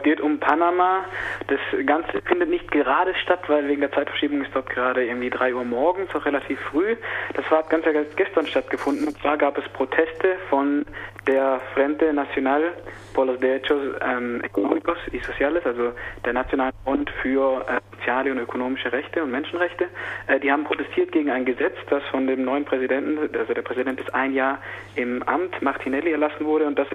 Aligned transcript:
Es 0.00 0.04
geht 0.04 0.22
um 0.22 0.38
Panama. 0.38 1.04
Das 1.48 1.60
Ganze 1.84 2.22
findet 2.22 2.48
nicht 2.48 2.70
gerade 2.70 3.14
statt, 3.16 3.40
weil 3.48 3.68
wegen 3.68 3.82
der 3.82 3.92
Zeitverschiebung 3.92 4.40
ist 4.40 4.50
dort 4.54 4.70
gerade 4.70 5.04
irgendwie 5.04 5.28
3 5.28 5.54
Uhr 5.54 5.64
morgens, 5.64 6.14
auch 6.14 6.24
relativ 6.24 6.58
früh. 6.58 6.96
Das 7.34 7.44
war 7.50 7.64
ganz 7.64 7.84
gestern 8.16 8.46
stattgefunden. 8.46 9.06
Und 9.08 9.20
zwar 9.20 9.36
gab 9.36 9.58
es 9.58 9.68
Proteste 9.74 10.36
von 10.48 10.86
der 11.26 11.60
Frente 11.74 12.14
Nacional 12.14 12.72
por 13.12 13.26
los 13.26 13.38
Derechos 13.40 13.94
ähm, 14.00 14.40
Económicos 14.42 14.96
y 15.12 15.18
Sociales, 15.18 15.66
also 15.66 15.92
der 16.24 16.32
Nationalen 16.32 16.72
Front 16.82 17.10
für 17.22 17.66
äh, 17.68 17.89
soziale 18.00 18.32
und 18.32 18.38
ökonomische 18.38 18.92
Rechte 18.92 19.22
und 19.22 19.30
Menschenrechte. 19.30 19.88
Äh, 20.26 20.40
die 20.40 20.50
haben 20.50 20.64
protestiert 20.64 21.12
gegen 21.12 21.30
ein 21.30 21.44
Gesetz, 21.44 21.76
das 21.88 22.02
von 22.10 22.26
dem 22.26 22.44
neuen 22.44 22.64
Präsidenten, 22.64 23.18
also 23.36 23.52
der 23.52 23.62
Präsident 23.62 24.00
ist 24.00 24.14
ein 24.14 24.34
Jahr 24.34 24.58
im 24.96 25.22
Amt, 25.24 25.60
Martinelli 25.62 26.12
erlassen 26.12 26.44
wurde 26.44 26.66
und 26.66 26.78
das 26.78 26.88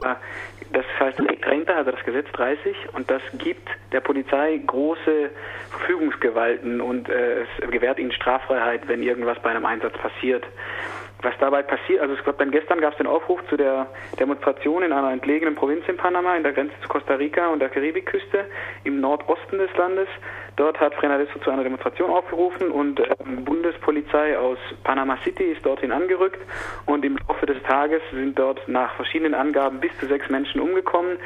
das 0.72 0.86
heißt 1.00 1.20
Ley 1.20 1.38
30, 1.38 1.70
also 1.70 1.91
das 1.91 2.04
Gesetz 2.04 2.28
30 2.34 2.76
und 2.94 3.10
das 3.10 3.22
gibt 3.38 3.70
der 3.91 4.02
Polizei 4.02 4.60
große 4.66 5.30
Verfügungsgewalten 5.72 6.82
und 6.82 7.10
äh, 7.10 7.44
es 7.44 7.72
gewährt 7.72 7.99
ihnen 7.99 8.12
Straffreiheit, 8.12 8.88
wenn 8.88 9.04
irgendwas 9.04 9.40
bei 9.41 9.52
einem 9.52 9.66
Einsatz 9.66 9.94
passiert 9.98 10.44
was 11.26 11.34
dabei 11.40 11.63
passiert, 11.63 12.02
also 12.02 12.13
ich 12.13 12.22
dann 12.38 12.52
gestern 12.52 12.80
gab 12.80 12.91
es 12.94 12.98
den 12.98 13.08
Aufruf 13.08 13.41
zu 13.49 13.58
der 13.58 13.88
Demonstration 14.20 14.84
in 14.84 14.94
einer 14.94 15.12
entlegenen 15.12 15.55
Provinz 15.55 15.84
in 15.88 15.98
Panama, 15.98 16.35
in 16.35 16.44
der 16.44 16.54
Grenze 16.54 16.76
zu 16.82 16.88
Costa 16.88 17.16
Rica 17.16 17.49
und 17.49 17.60
der 17.60 17.70
Karibikküste 17.70 18.46
im 18.84 19.02
Nordosten 19.02 19.58
des 19.58 19.76
Landes. 19.76 20.08
Dort 20.58 20.80
hat 20.80 20.95
Frenadeso 20.95 21.38
zu 21.40 21.50
einer 21.52 21.64
Demonstration 21.64 22.09
aufgerufen 22.09 22.72
und 22.72 23.00
äh, 23.00 23.16
Bundespolizei 23.44 24.38
aus 24.38 24.58
Panama 24.84 25.18
City 25.23 25.44
ist 25.44 25.66
dorthin 25.66 25.91
angerückt 25.91 26.40
und 26.86 27.04
im 27.04 27.18
Laufe 27.27 27.46
des 27.46 27.62
Tages 27.63 28.02
sind 28.12 28.40
dort 28.40 28.66
nach 28.68 28.96
verschiedenen 28.96 29.34
Angaben 29.34 29.80
bis 29.80 29.98
zu 29.99 30.05
sechs 30.05 30.30
Menschen 30.30 30.62
umgekommen. 30.62 31.18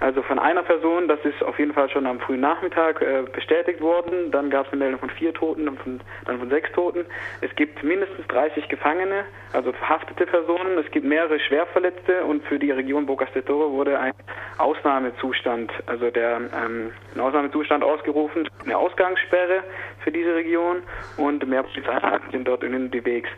Also 0.00 0.22
von 0.22 0.38
einer 0.38 0.62
Person, 0.62 1.08
das 1.08 1.18
ist 1.24 1.42
auf 1.42 1.58
jeden 1.58 1.74
Fall 1.74 1.90
schon 1.90 2.06
am 2.06 2.20
frühen 2.20 2.40
Nachmittag 2.40 3.02
äh, 3.02 3.24
bestätigt 3.32 3.80
worden. 3.80 4.30
Dann 4.30 4.48
gab 4.48 4.66
es 4.66 4.72
eine 4.72 4.84
Meldung 4.84 5.00
von 5.00 5.10
vier 5.10 5.34
Toten 5.34 5.68
und 5.68 5.80
von, 5.80 6.00
dann 6.24 6.38
von 6.38 6.48
sechs 6.50 6.70
Toten. 6.72 7.04
Es 7.40 7.54
gibt 7.56 7.82
mindestens 7.82 8.24
30 8.28 8.68
Gefangene, 8.68 9.24
also 9.52 9.72
verhaftete 9.72 10.24
Personen. 10.26 10.78
Es 10.78 10.88
gibt 10.92 11.04
mehrere 11.04 11.40
Schwerverletzte 11.40 12.24
und 12.24 12.44
für 12.44 12.60
die 12.60 12.70
Region 12.70 13.06
Bocas 13.06 13.32
de 13.32 13.42
Toro 13.42 13.72
wurde 13.72 13.98
ein 13.98 14.12
Ausnahmezustand, 14.58 15.72
also 15.86 16.10
der 16.10 16.36
ähm, 16.36 16.92
ein 17.14 17.20
Ausnahmezustand 17.20 17.82
ausgerufen. 17.82 18.48
Eine 18.64 18.77
Ausgangssperre 18.78 19.62
für 20.04 20.12
diese 20.12 20.34
Region 20.34 20.82
und 21.16 21.46
mehr 21.46 21.62
Polizeieinheiten 21.62 22.30
sind 22.30 22.46
dort 22.46 22.64
unterwegs. 22.64 23.28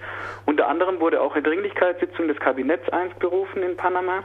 Unter 0.47 0.69
anderem 0.69 1.01
wurde 1.01 1.21
auch 1.21 1.35
eine 1.35 1.43
Dringlichkeitssitzung 1.43 2.29
des 2.29 2.39
Kabinetts 2.39 2.89
einberufen 2.91 3.63
in 3.63 3.77
Panama 3.77 4.23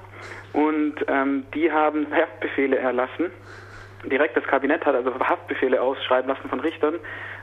und 0.53 0.95
ähm, 1.07 1.45
die 1.53 1.71
haben 1.71 2.07
Haftbefehle 2.11 2.77
erlassen. 2.77 3.31
Direkt 4.05 4.37
das 4.37 4.43
Kabinett 4.43 4.85
hat 4.85 4.95
also 4.95 5.13
Haftbefehle 5.19 5.81
ausschreiben 5.81 6.29
lassen 6.29 6.47
von 6.49 6.59
Richtern 6.59 6.99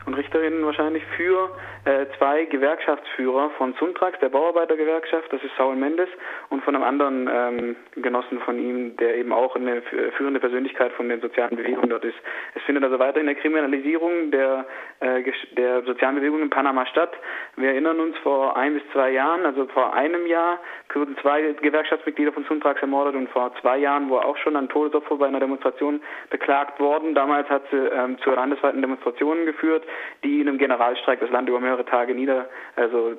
und 0.07 0.15
Richterinnen 0.15 0.65
wahrscheinlich 0.65 1.05
für 1.17 1.51
äh, 1.85 2.07
zwei 2.19 2.45
Gewerkschaftsführer 2.45 3.51
von 3.59 3.75
Suntrax, 3.79 4.19
der 4.21 4.29
Bauarbeitergewerkschaft, 4.29 5.33
das 5.33 5.43
ist 5.43 5.53
Saul 5.57 5.77
Mendes, 5.77 6.09
und 6.51 6.63
von 6.65 6.75
einem 6.75 6.85
anderen 6.85 7.29
ähm, 7.33 7.77
Genossen 7.97 8.41
von 8.41 8.59
ihm, 8.59 8.97
der 8.97 9.17
eben 9.17 9.33
auch 9.33 9.57
eine 9.57 9.83
führende 10.17 10.41
Persönlichkeit 10.41 10.93
von 10.93 11.09
den 11.09 11.21
sozialen 11.21 11.57
Bewegungen 11.57 11.91
dort 11.91 12.05
ist. 12.05 12.17
Es 12.55 12.63
findet 12.63 12.85
also 12.85 12.99
weiterhin 12.99 13.29
eine 13.29 13.39
Kriminalisierung 13.39 14.31
der, 14.31 14.67
äh, 15.01 15.23
der 15.57 15.83
sozialen 15.83 16.17
Bewegungen 16.17 16.45
in 16.45 16.51
Panama 16.51 16.87
statt. 16.87 17.13
Wir 17.57 17.71
erinnern 17.71 18.01
uns 18.01 18.17
vor 18.19 18.57
ein 18.57 18.75
bis 18.75 18.83
zwei 18.93 19.11
Jahren, 19.11 19.45
also 19.45 19.67
vor 19.69 19.95
einem 19.95 20.27
Jahr, 20.27 20.59
wurden 20.95 21.17
zwei 21.23 21.55
Gewerkschaftsmitglieder 21.61 22.33
von 22.33 22.45
Suntrax 22.45 22.81
ermordet 22.83 23.15
und 23.15 23.29
vor 23.31 23.53
zwei 23.61 23.79
Jahren 23.79 24.11
war 24.11 24.25
auch 24.27 24.37
schon 24.37 24.57
ein 24.57 24.69
Todesopfer 24.69 25.17
bei 25.17 25.27
einer 25.27 25.41
Demonstration 25.41 26.03
beklagt 26.31 26.79
worden. 26.81 27.15
Damals 27.15 27.49
hat 27.49 27.63
sie 27.71 27.77
ähm, 27.77 28.19
zu 28.19 28.31
landesweiten 28.31 28.81
Demonstrationen 28.83 29.47
geführt 29.47 29.85
die 30.25 30.41
in 30.41 30.49
einem 30.49 30.59
Generalstreik 30.59 31.21
das 31.21 31.31
Land 31.31 31.49
über 31.49 31.61
mehrere 31.61 31.85
Tage 31.85 32.15
nieder, 32.15 32.49
also 32.77 33.15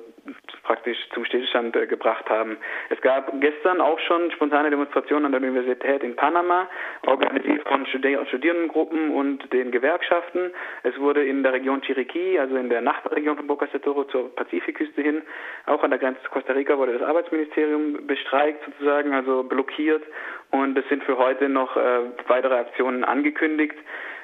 praktisch 0.62 0.98
zum 1.12 1.24
Stillstand 1.24 1.76
äh, 1.76 1.86
gebracht 1.86 2.28
haben. 2.30 2.56
Es 2.88 3.00
gab 3.00 3.30
gestern 3.40 3.80
auch 3.80 3.98
schon 4.00 4.30
spontane 4.32 4.70
Demonstrationen 4.70 5.26
an 5.26 5.32
der 5.32 5.40
Universität 5.40 6.02
in 6.02 6.16
Panama, 6.16 6.68
organisiert 7.06 7.66
von 7.68 7.86
Studierendengruppen 7.86 9.10
und 9.10 9.52
den 9.52 9.70
Gewerkschaften. 9.70 10.50
Es 10.82 10.98
wurde 10.98 11.24
in 11.24 11.42
der 11.42 11.52
Region 11.52 11.82
Chiriquí, 11.82 12.38
also 12.38 12.56
in 12.56 12.70
der 12.70 12.80
Nachbarregion 12.80 13.36
von 13.36 13.46
Bocas 13.46 13.70
de 13.70 13.80
Toro 13.80 14.04
zur 14.04 14.34
Pazifikküste 14.34 15.02
hin, 15.02 15.22
auch 15.66 15.82
an 15.82 15.90
der 15.90 15.98
Grenze 15.98 16.22
zu 16.22 16.30
Costa 16.30 16.52
Rica 16.52 16.78
wurde 16.78 16.98
das 16.98 17.02
Arbeitsministerium 17.02 18.06
bestreikt 18.06 18.64
sozusagen, 18.64 19.12
also 19.12 19.42
blockiert 19.42 20.02
und 20.50 20.78
es 20.78 20.88
sind 20.88 21.04
für 21.04 21.18
heute 21.18 21.48
noch 21.48 21.76
äh, 21.76 22.00
weitere 22.28 22.54
Aktionen 22.54 23.04
angekündigt. 23.04 23.74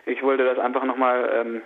Ich 0.06 0.22
wollte 0.22 0.44
das 0.44 0.58
einfach 0.58 0.84
nochmal 0.84 1.30
ähm, 1.34 1.62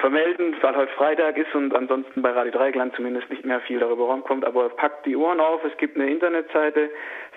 vermelden, 0.00 0.56
weil 0.60 0.76
heute 0.76 0.92
Freitag 0.92 1.36
ist 1.36 1.52
und 1.54 1.74
ansonsten 1.74 2.22
bei 2.22 2.30
Radio 2.30 2.52
Dreigland 2.52 2.96
zumindest 2.96 3.28
nicht 3.30 3.44
mehr 3.44 3.60
viel 3.60 3.78
darüber 3.78 4.04
rumkommt. 4.04 4.44
Aber 4.44 4.70
packt 4.70 5.06
die 5.06 5.16
Ohren 5.16 5.40
auf. 5.40 5.62
Es 5.64 5.76
gibt 5.76 5.96
eine 5.96 6.10
Internetseite 6.10 6.90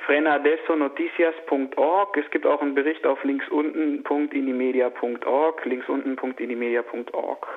frenadesonoticias.org. 0.05 2.17
Es 2.17 2.29
gibt 2.31 2.45
auch 2.45 2.61
einen 2.61 2.75
Bericht 2.75 3.05
auf 3.05 3.23
linksunten.indimedia.org, 3.23 5.65
linksunten.indimedia.org. 5.65 7.47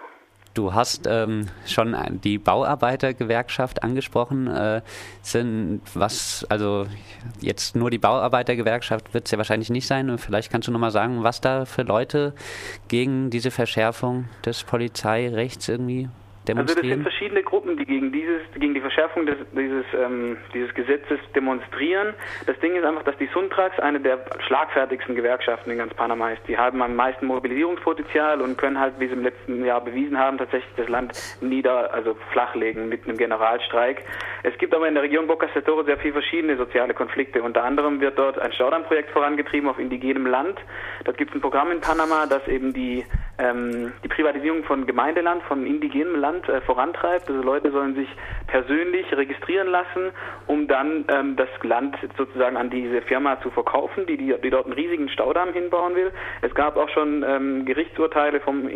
Du 0.55 0.73
hast 0.73 1.09
ähm, 1.09 1.49
schon 1.67 1.97
die 2.23 2.39
Bauarbeitergewerkschaft 2.39 3.83
angesprochen. 3.83 4.47
Äh, 4.47 4.83
sind 5.21 5.81
was, 5.95 6.47
also 6.49 6.87
jetzt 7.41 7.75
nur 7.75 7.91
die 7.91 7.99
Bauarbeitergewerkschaft 7.99 9.13
wird 9.15 9.27
es 9.27 9.33
ja 9.33 9.39
wahrscheinlich 9.39 9.71
nicht 9.71 9.89
sein. 9.89 10.17
Vielleicht 10.17 10.53
kannst 10.53 10.69
du 10.69 10.73
nochmal 10.73 10.93
sagen, 10.93 11.25
was 11.25 11.41
da 11.41 11.65
für 11.65 11.83
Leute 11.83 12.35
gegen 12.87 13.31
diese 13.31 13.51
Verschärfung 13.51 14.29
des 14.45 14.63
Polizeirechts 14.63 15.69
irgendwie? 15.69 16.09
Also 16.47 16.75
das 16.75 16.83
sind 16.83 17.03
verschiedene 17.03 17.43
Gruppen, 17.43 17.79
die 17.79 17.87
gegen 17.87 18.13
dieses, 18.13 18.43
gegen 18.55 18.75
die 18.75 18.81
Verschärfung 18.81 19.25
des, 19.25 19.37
dieses, 19.53 19.87
ähm, 19.95 20.37
dieses 20.53 20.75
Gesetzes 20.75 21.19
demonstrieren. 21.35 22.15
Das 22.47 22.59
Ding 22.61 22.77
ist 22.77 22.85
einfach, 22.85 23.03
dass 23.05 23.17
die 23.17 23.29
Suntrax 23.33 23.79
eine 23.79 23.99
der 24.01 24.23
schlagfertigsten 24.47 25.15
Gewerkschaften 25.15 25.71
in 25.71 25.79
ganz 25.79 25.95
Panama 25.95 26.33
ist. 26.33 26.43
Die 26.47 26.59
haben 26.59 26.83
am 26.83 26.97
meisten 26.97 27.27
Mobilisierungspotenzial 27.27 28.43
und 28.43 28.59
können 28.59 28.79
halt, 28.79 28.95
wie 28.99 29.07
sie 29.07 29.15
im 29.15 29.23
letzten 29.23 29.65
Jahr 29.65 29.83
bewiesen 29.83 30.19
haben, 30.19 30.37
tatsächlich 30.37 30.75
das 30.77 30.89
Land 30.89 31.13
nieder, 31.41 31.95
also 31.95 32.15
flachlegen 32.33 32.91
mit 32.91 33.05
einem 33.07 33.17
Generalstreik. 33.17 34.05
Es 34.43 34.57
gibt 34.59 34.75
aber 34.75 34.87
in 34.87 34.95
der 34.95 35.03
Region 35.03 35.27
Bocas 35.27 35.51
de 35.55 35.63
Toro 35.63 35.83
sehr 35.85 35.97
viele 35.97 36.13
verschiedene 36.13 36.59
soziale 36.59 36.93
Konflikte. 36.93 37.43
Unter 37.43 37.65
anderem 37.65 38.01
wird 38.01 38.19
dort 38.19 38.39
ein 38.39 38.53
Staudammprojekt 38.53 39.11
vorangetrieben 39.11 39.71
auf 39.71 39.79
indigenem 39.79 40.27
Land. 40.27 40.59
Dort 41.05 41.17
gibt 41.17 41.31
es 41.31 41.37
ein 41.37 41.41
Programm 41.41 41.71
in 41.71 41.81
Panama, 41.81 42.27
das 42.27 42.47
eben 42.49 42.75
die, 42.75 43.07
ähm, 43.39 43.93
die 44.03 44.09
Privatisierung 44.09 44.65
von 44.65 44.87
Gemeindeland, 44.87 45.43
von 45.45 45.67
indigenem 45.67 46.17
Land 46.17 46.49
äh, 46.49 46.61
vorantreibt. 46.63 47.29
Also 47.29 47.43
Leute 47.43 47.71
sollen 47.71 47.95
sich 47.95 48.09
persönlich 48.47 49.07
registrieren 49.17 49.69
lassen, 49.69 50.11
um 50.47 50.69
dann 50.69 51.05
ähm, 51.09 51.37
das 51.37 51.49
Land 51.63 51.97
sozusagen 52.17 52.57
an 52.57 52.71
diese 52.71 53.03
Firma 53.03 53.41
zu 53.41 53.51
verkaufen, 53.51 54.07
die, 54.07 54.17
die, 54.17 54.35
die 54.43 54.51
dort 54.51 54.67
einen 54.67 54.75
riesigen 54.75 55.09
Staudamm 55.09 55.53
hinbauen 55.53 55.95
will. 55.95 56.13
Es 56.43 56.55
gab 56.55 56.77
auch 56.77 56.89
schon 56.91 57.25
ähm, 57.27 57.65
Gerichtsurteile 57.65 58.41
vom, 58.41 58.69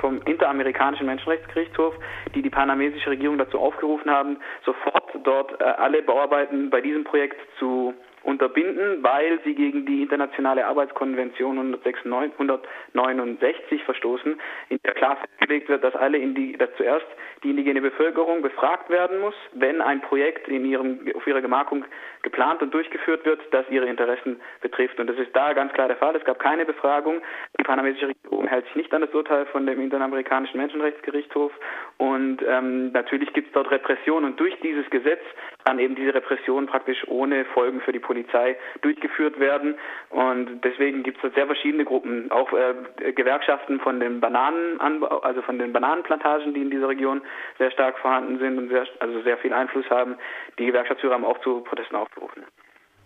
vom 0.00 0.22
Interamerikanischen 0.22 1.06
Menschenrechtsgerichtshof, 1.06 1.94
die 2.34 2.42
die 2.42 2.50
panamesische 2.50 3.10
Regierung 3.10 3.38
dazu 3.38 3.58
aufgerufen 3.58 4.10
haben, 4.10 4.38
sofort 4.64 5.04
dort 5.24 5.60
äh, 5.60 5.64
alle 5.64 6.02
Bauarbeiten 6.02 6.70
bei 6.70 6.80
diesem 6.80 7.04
Projekt 7.04 7.36
zu 7.58 7.94
unterbinden, 8.22 9.02
weil 9.02 9.40
sie 9.44 9.54
gegen 9.54 9.86
die 9.86 10.02
internationale 10.02 10.66
Arbeitskonvention 10.66 11.58
169 11.58 13.84
verstoßen, 13.84 14.38
in 14.68 14.78
der 14.84 14.94
klar 14.94 15.16
festgelegt 15.16 15.68
wird, 15.68 15.84
dass 15.84 15.94
alle 15.94 16.18
Indi 16.18 16.56
dass 16.58 16.70
zuerst 16.76 17.06
die 17.42 17.50
indigene 17.50 17.80
Bevölkerung 17.80 18.42
befragt 18.42 18.90
werden 18.90 19.20
muss, 19.20 19.34
wenn 19.54 19.80
ein 19.80 20.02
Projekt 20.02 20.48
in 20.48 20.64
ihrem, 20.64 21.00
auf 21.14 21.24
ihrer 21.26 21.40
Gemarkung 21.40 21.84
geplant 22.22 22.62
und 22.62 22.72
durchgeführt 22.74 23.24
wird, 23.24 23.40
das 23.50 23.64
ihre 23.70 23.86
Interessen 23.86 24.40
betrifft. 24.60 24.98
Und 25.00 25.06
das 25.08 25.16
ist 25.16 25.34
da 25.34 25.52
ganz 25.52 25.72
klar 25.72 25.88
der 25.88 25.96
Fall. 25.96 26.14
Es 26.16 26.24
gab 26.24 26.38
keine 26.38 26.64
Befragung. 26.64 27.20
Die 27.58 27.62
panamesische 27.62 28.08
Regierung 28.08 28.46
hält 28.46 28.66
sich 28.66 28.76
nicht 28.76 28.92
an 28.92 29.00
das 29.00 29.12
Urteil 29.14 29.46
von 29.46 29.66
dem 29.66 29.80
Interamerikanischen 29.80 30.58
Menschenrechtsgerichtshof. 30.58 31.52
Und 31.98 32.38
ähm, 32.46 32.92
natürlich 32.92 33.32
gibt 33.32 33.48
es 33.48 33.52
dort 33.52 33.70
Repression. 33.70 34.24
Und 34.24 34.38
durch 34.38 34.54
dieses 34.60 34.88
Gesetz 34.90 35.20
kann 35.64 35.78
eben 35.78 35.94
diese 35.94 36.14
Repression 36.14 36.66
praktisch 36.66 37.06
ohne 37.08 37.44
Folgen 37.46 37.80
für 37.80 37.92
die 37.92 37.98
Polizei 37.98 38.56
durchgeführt 38.82 39.38
werden. 39.38 39.76
Und 40.10 40.60
deswegen 40.62 41.02
gibt 41.02 41.22
es 41.22 41.34
sehr 41.34 41.46
verschiedene 41.46 41.84
Gruppen, 41.84 42.30
auch 42.30 42.52
äh, 42.52 43.12
Gewerkschaften 43.12 43.80
von 43.80 44.00
den 44.00 44.20
Bananenanbau, 44.20 45.20
also 45.20 45.42
von 45.42 45.58
den 45.58 45.72
Bananenplantagen, 45.72 46.54
die 46.54 46.62
in 46.62 46.70
dieser 46.70 46.88
Region 46.88 47.22
sehr 47.58 47.70
stark 47.70 47.98
vorhanden 47.98 48.38
sind 48.38 48.58
und 48.58 48.68
sehr, 48.68 48.86
also 48.98 49.20
sehr 49.22 49.38
viel 49.38 49.52
Einfluss 49.52 49.88
haben. 49.90 50.16
Die 50.58 50.66
Gewerkschaftsführer 50.66 51.14
haben 51.14 51.24
auch 51.24 51.38
zu 51.40 51.60
Protesten 51.60 51.96
aufgerufen. 52.10 52.44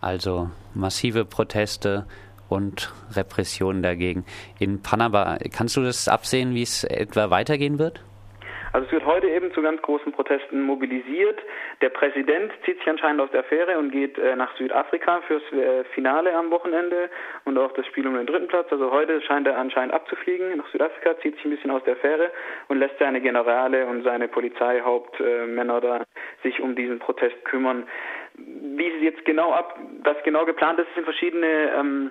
Also 0.00 0.50
massive 0.74 1.24
Proteste 1.24 2.06
und 2.48 2.92
Repressionen 3.12 3.82
dagegen. 3.82 4.24
In 4.58 4.82
Panama, 4.82 5.38
kannst 5.50 5.76
du 5.76 5.82
das 5.82 6.08
absehen, 6.08 6.54
wie 6.54 6.62
es 6.62 6.84
etwa 6.84 7.30
weitergehen 7.30 7.78
wird? 7.78 8.02
Also 8.74 8.86
es 8.86 8.92
wird 8.92 9.06
heute 9.06 9.28
eben 9.28 9.52
zu 9.52 9.62
ganz 9.62 9.80
großen 9.82 10.10
Protesten 10.10 10.60
mobilisiert. 10.62 11.38
Der 11.80 11.90
Präsident 11.90 12.50
zieht 12.64 12.76
sich 12.78 12.88
anscheinend 12.88 13.20
aus 13.20 13.30
der 13.30 13.40
Affäre 13.40 13.78
und 13.78 13.92
geht 13.92 14.18
äh, 14.18 14.34
nach 14.34 14.52
Südafrika 14.56 15.20
fürs 15.28 15.44
äh, 15.52 15.84
Finale 15.94 16.34
am 16.34 16.50
Wochenende 16.50 17.08
und 17.44 17.56
auch 17.56 17.70
das 17.74 17.86
Spiel 17.86 18.04
um 18.04 18.16
den 18.16 18.26
dritten 18.26 18.48
Platz. 18.48 18.66
Also 18.72 18.90
heute 18.90 19.22
scheint 19.22 19.46
er 19.46 19.58
anscheinend 19.58 19.94
abzufliegen 19.94 20.56
nach 20.56 20.66
Südafrika, 20.72 21.16
zieht 21.20 21.36
sich 21.36 21.44
ein 21.44 21.52
bisschen 21.52 21.70
aus 21.70 21.84
der 21.84 21.92
Affäre 21.92 22.32
und 22.66 22.80
lässt 22.80 22.98
seine 22.98 23.20
Generale 23.20 23.86
und 23.86 24.02
seine 24.02 24.26
Polizeihauptmänner 24.26 25.80
da 25.80 26.02
sich 26.42 26.60
um 26.60 26.74
diesen 26.74 26.98
Protest 26.98 27.44
kümmern. 27.44 27.86
Wie 28.36 28.88
es 28.88 29.02
jetzt 29.02 29.24
genau 29.24 29.52
ab, 29.52 29.78
was 30.02 30.16
genau 30.24 30.44
geplant 30.46 30.80
ist, 30.80 30.92
sind 30.96 31.04
verschiedene 31.04 31.70
ähm, 31.78 32.10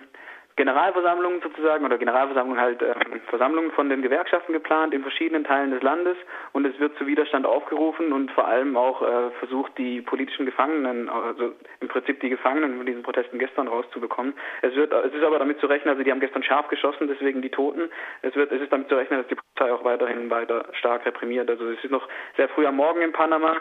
Generalversammlungen 0.56 1.42
sozusagen 1.42 1.86
oder 1.86 1.98
Generalversammlungen 1.98 2.62
halt 2.62 2.82
äh, 2.82 2.94
Versammlungen 3.28 3.72
von 3.72 3.90
den 3.90 4.02
Gewerkschaften 4.02 4.54
geplant 4.54 4.94
in 4.94 5.02
verschiedenen 5.02 5.44
Teilen 5.44 5.72
des 5.72 5.82
Landes 5.82 6.18
und 6.52 6.66
es 6.66 6.80
wird 6.80 6.96
zu 6.98 7.08
Widerstand 7.08 7.46
aufgerufen 7.46 8.14
und 8.14 8.32
vor 8.32 8.48
allem 8.48 8.78
auch 8.78 9.02
äh, 9.02 9.32
versucht, 9.40 9.78
die 9.78 10.02
politischen 10.02 10.46
Gefangenen, 10.46 11.10
also 11.10 11.54
im 11.80 11.88
Prinzip 11.88 12.20
die 12.22 12.30
Gefangenen 12.30 12.78
von 12.78 12.86
diesen 12.86 13.04
Protesten 13.04 13.40
gestern 13.40 13.68
rauszubekommen. 13.68 14.34
Es 14.62 14.76
wird, 14.76 14.94
es 14.94 15.14
ist 15.14 15.24
aber 15.24 15.40
damit 15.40 15.60
zu 15.60 15.68
rechnen, 15.68 15.90
also 15.90 16.04
die 16.04 16.12
haben 16.12 16.20
gestern 16.20 16.44
scharf 16.44 16.68
geschossen, 16.68 17.08
deswegen 17.08 17.42
die 17.42 17.50
Toten. 17.50 17.90
Es 18.22 18.36
wird, 18.36 18.52
es 18.52 18.62
ist 18.62 18.72
damit 18.72 18.90
zu 18.90 18.96
rechnen, 18.96 19.20
dass 19.20 19.28
die 19.28 19.36
Polizei 19.56 19.74
auch 19.74 19.84
weiterhin 19.84 20.30
weiter 20.30 20.66
stark 20.74 21.06
reprimiert. 21.06 21.50
Also 21.50 21.70
es 21.70 21.84
ist 21.84 21.92
noch 21.92 22.08
sehr 22.38 22.50
früh 22.50 22.66
am 22.66 22.76
Morgen 22.76 23.02
in 23.02 23.12
Panama, 23.12 23.58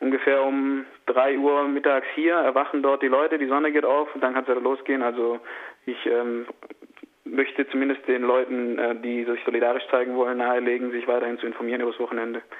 ungefähr 0.00 0.42
um 0.42 0.84
drei 1.06 1.38
Uhr 1.38 1.68
mittags 1.68 2.06
hier 2.14 2.34
erwachen 2.34 2.82
dort 2.82 3.02
die 3.02 3.08
Leute, 3.08 3.38
die 3.38 3.46
Sonne 3.46 3.72
geht 3.72 3.84
auf 3.84 4.12
und 4.14 4.22
dann 4.22 4.34
kann 4.34 4.44
es 4.44 4.50
wieder 4.50 4.60
losgehen. 4.60 5.02
Also 5.02 5.38
ich 5.86 6.06
ähm, 6.06 6.46
möchte 7.24 7.68
zumindest 7.68 8.06
den 8.08 8.22
Leuten, 8.22 8.78
äh, 8.78 8.96
die 8.96 9.24
sich 9.24 9.40
solidarisch 9.44 9.86
zeigen 9.90 10.16
wollen, 10.16 10.38
nahelegen, 10.38 10.90
sich 10.90 11.06
weiterhin 11.06 11.38
zu 11.38 11.46
informieren 11.46 11.80
über 11.80 11.92
das 11.92 12.00
Wochenende. 12.00 12.42